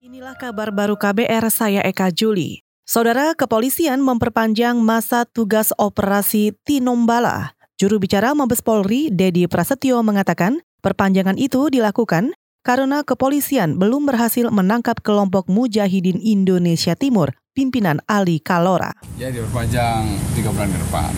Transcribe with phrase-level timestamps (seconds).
[0.00, 2.64] Inilah kabar baru KBR, saya Eka Juli.
[2.88, 7.52] Saudara kepolisian memperpanjang masa tugas operasi Tinombala.
[7.76, 12.32] Juru bicara Mabes Polri, Dedi Prasetyo mengatakan, perpanjangan itu dilakukan
[12.64, 18.96] karena kepolisian belum berhasil menangkap kelompok Mujahidin Indonesia Timur, pimpinan Ali Kalora.
[19.20, 21.12] Ya diperpanjang tiga bulan ke depan.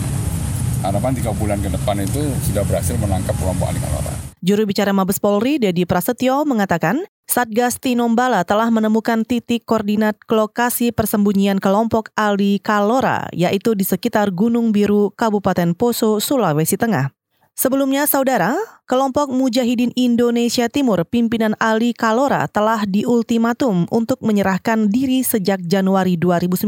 [0.83, 4.22] Harapan tiga bulan ke depan itu sudah berhasil menangkap kelompok Ali Kalora.
[4.43, 6.99] Juru bicara Mabes Polri, Dedi Prasetyo mengatakan,
[7.31, 14.75] Satgas Tinombala telah menemukan titik koordinat lokasi persembunyian kelompok Ali Kalora, yaitu di sekitar Gunung
[14.75, 17.15] Biru, Kabupaten Poso, Sulawesi Tengah.
[17.55, 18.51] Sebelumnya, saudara,
[18.83, 26.67] kelompok Mujahidin Indonesia Timur pimpinan Ali Kalora telah diultimatum untuk menyerahkan diri sejak Januari 2019.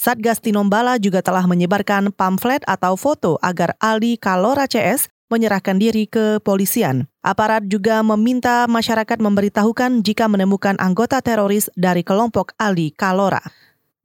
[0.00, 6.38] Satgas Tinombala juga telah menyebarkan pamflet atau foto agar Ali Kalora CS menyerahkan diri ke
[6.42, 7.10] polisian.
[7.22, 13.42] Aparat juga meminta masyarakat memberitahukan jika menemukan anggota teroris dari kelompok Ali Kalora.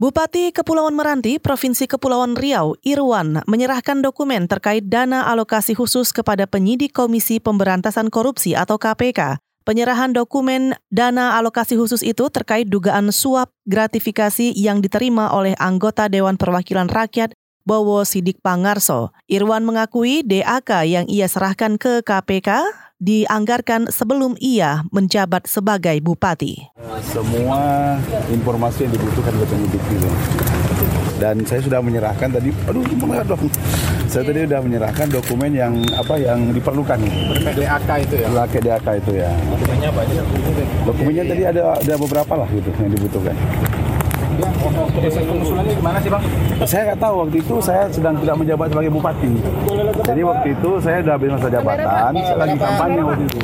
[0.01, 6.89] Bupati Kepulauan Meranti, Provinsi Kepulauan Riau, Irwan, menyerahkan dokumen terkait dana alokasi khusus kepada penyidik
[6.89, 9.37] Komisi Pemberantasan Korupsi atau KPK.
[9.61, 16.33] Penyerahan dokumen dana alokasi khusus itu terkait dugaan suap gratifikasi yang diterima oleh anggota Dewan
[16.33, 19.13] Perwakilan Rakyat Bowo Sidik Pangarso.
[19.29, 22.65] Irwan mengakui DAK yang ia serahkan ke KPK
[23.01, 26.69] dianggarkan sebelum ia menjabat sebagai bupati.
[27.01, 27.97] Semua
[28.29, 30.09] informasi yang dibutuhkan oleh penyidik itu.
[31.21, 33.45] Dan saya sudah menyerahkan tadi, aduh gimana dong.
[34.09, 36.97] Saya tadi sudah menyerahkan dokumen yang apa yang diperlukan.
[37.29, 38.27] Berkait DAK itu ya?
[38.29, 39.29] Berkait DAK itu ya.
[39.29, 40.21] Dokumennya apa aja?
[40.85, 43.35] Dokumennya tadi ada ada beberapa lah gitu yang dibutuhkan.
[46.11, 46.23] Bang?
[46.67, 49.31] Saya nggak tahu waktu itu saya sedang tidak menjabat sebagai bupati.
[50.03, 53.37] Jadi waktu itu saya sudah habis masa jabatan, saya lagi kampanye waktu itu.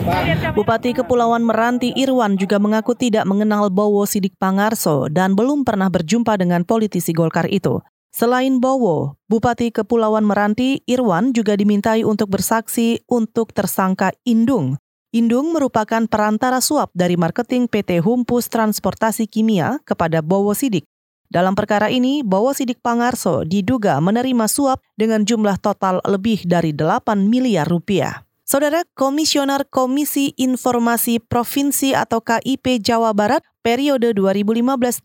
[0.54, 6.36] Bupati Kepulauan Meranti Irwan juga mengaku tidak mengenal Bowo Sidik Pangarso dan belum pernah berjumpa
[6.36, 7.80] dengan politisi Golkar itu.
[8.12, 14.82] Selain Bowo, Bupati Kepulauan Meranti Irwan juga dimintai untuk bersaksi untuk tersangka Indung.
[15.16, 20.84] Indung merupakan perantara suap dari marketing PT Humpus Transportasi Kimia kepada Bowo Sidik.
[21.28, 27.28] Dalam perkara ini, Bowo Sidik Pangarso diduga menerima suap dengan jumlah total lebih dari 8
[27.28, 28.24] miliar rupiah.
[28.48, 35.04] Saudara Komisioner Komisi Informasi Provinsi atau KIP Jawa Barat periode 2015-2019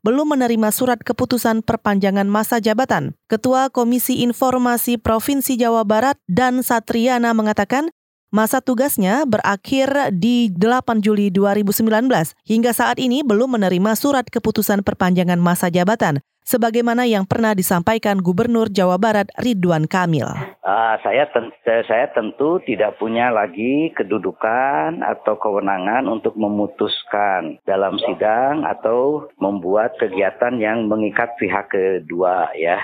[0.00, 3.12] belum menerima surat keputusan perpanjangan masa jabatan.
[3.28, 7.92] Ketua Komisi Informasi Provinsi Jawa Barat dan Satriana mengatakan
[8.30, 11.82] Masa tugasnya berakhir di 8 Juli 2019.
[12.46, 18.70] Hingga saat ini belum menerima surat keputusan perpanjangan masa jabatan sebagaimana yang pernah disampaikan Gubernur
[18.70, 20.30] Jawa Barat Ridwan Kamil.
[20.62, 21.50] Uh, saya, ten
[21.90, 30.54] saya tentu tidak punya lagi kedudukan atau kewenangan untuk memutuskan dalam sidang atau membuat kegiatan
[30.62, 32.78] yang mengikat pihak kedua ya.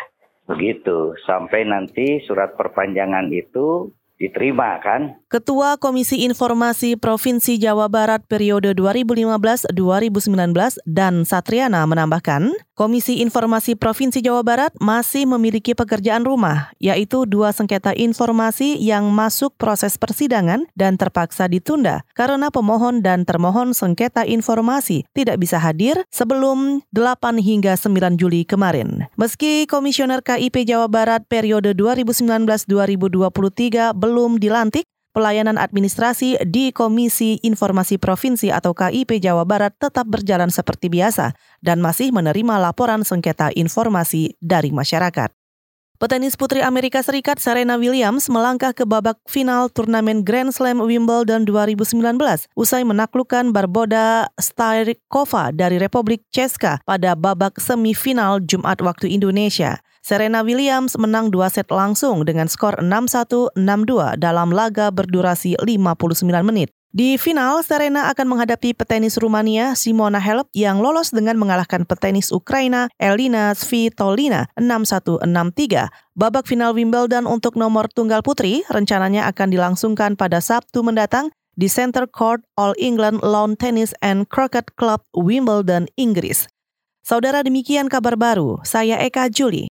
[0.50, 1.14] Begitu.
[1.22, 5.20] Sampai nanti surat perpanjangan itu diterima kan.
[5.28, 9.68] Ketua Komisi Informasi Provinsi Jawa Barat periode 2015-2019
[10.88, 17.96] dan Satriana menambahkan, Komisi Informasi Provinsi Jawa Barat masih memiliki pekerjaan rumah, yaitu dua sengketa
[17.96, 25.40] informasi yang masuk proses persidangan dan terpaksa ditunda karena pemohon dan termohon sengketa informasi tidak
[25.40, 29.08] bisa hadir sebelum 8 hingga 9 Juli kemarin.
[29.16, 38.54] Meski Komisioner KIP Jawa Barat periode 2019-2023 belum dilantik, pelayanan administrasi di Komisi Informasi Provinsi
[38.54, 44.70] atau KIP Jawa Barat tetap berjalan seperti biasa dan masih menerima laporan sengketa informasi dari
[44.70, 45.34] masyarakat.
[45.96, 51.96] Petenis putri Amerika Serikat Serena Williams melangkah ke babak final turnamen Grand Slam Wimbledon 2019
[52.52, 59.80] usai menaklukkan Barboda Styrkova dari Republik Ceska pada babak semifinal Jumat waktu Indonesia.
[60.06, 66.70] Serena Williams menang dua set langsung dengan skor 6-1, 6-2 dalam laga berdurasi 59 menit.
[66.94, 72.86] Di final, Serena akan menghadapi petenis Rumania Simona Halep yang lolos dengan mengalahkan petenis Ukraina
[73.02, 75.90] Elina Svitolina 6-1, 6-3.
[76.14, 82.06] Babak final Wimbledon untuk nomor tunggal putri rencananya akan dilangsungkan pada Sabtu mendatang di Center
[82.06, 86.46] Court All England Lawn Tennis and Croquet Club Wimbledon, Inggris.
[87.02, 89.66] Saudara demikian kabar baru, saya Eka Juli.